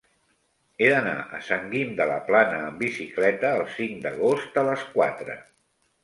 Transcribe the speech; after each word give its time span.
He 0.83 0.85
d'anar 0.91 1.17
a 1.39 1.41
Sant 1.49 1.67
Guim 1.73 1.91
de 1.99 2.07
la 2.11 2.15
Plana 2.29 2.61
amb 2.69 2.81
bicicleta 2.83 3.51
el 3.57 3.61
cinc 3.75 3.99
d'agost 4.07 4.57
a 4.63 4.65
les 4.69 4.87
quatre. 4.95 5.37